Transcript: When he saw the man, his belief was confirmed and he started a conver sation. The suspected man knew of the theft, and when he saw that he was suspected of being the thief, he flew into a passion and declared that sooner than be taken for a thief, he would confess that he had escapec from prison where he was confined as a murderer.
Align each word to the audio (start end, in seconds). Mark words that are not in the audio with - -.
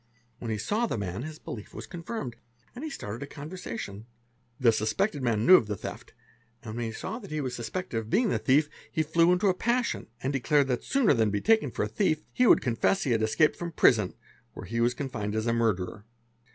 When 0.39 0.49
he 0.49 0.57
saw 0.57 0.87
the 0.87 0.97
man, 0.97 1.21
his 1.21 1.37
belief 1.37 1.75
was 1.75 1.85
confirmed 1.85 2.35
and 2.73 2.83
he 2.83 2.89
started 2.89 3.21
a 3.21 3.27
conver 3.31 3.51
sation. 3.53 4.05
The 4.59 4.71
suspected 4.71 5.21
man 5.21 5.45
knew 5.45 5.57
of 5.57 5.67
the 5.67 5.75
theft, 5.75 6.15
and 6.63 6.75
when 6.75 6.85
he 6.85 6.91
saw 6.91 7.19
that 7.19 7.29
he 7.29 7.39
was 7.39 7.55
suspected 7.55 7.99
of 7.99 8.09
being 8.09 8.29
the 8.29 8.39
thief, 8.39 8.67
he 8.91 9.03
flew 9.03 9.31
into 9.31 9.47
a 9.47 9.53
passion 9.53 10.07
and 10.23 10.33
declared 10.33 10.69
that 10.69 10.83
sooner 10.83 11.13
than 11.13 11.29
be 11.29 11.39
taken 11.39 11.69
for 11.69 11.83
a 11.83 11.87
thief, 11.87 12.23
he 12.33 12.47
would 12.47 12.61
confess 12.61 13.03
that 13.03 13.09
he 13.09 13.11
had 13.11 13.21
escapec 13.21 13.55
from 13.55 13.73
prison 13.73 14.15
where 14.53 14.65
he 14.65 14.81
was 14.81 14.95
confined 14.95 15.35
as 15.35 15.45
a 15.45 15.53
murderer. 15.53 16.07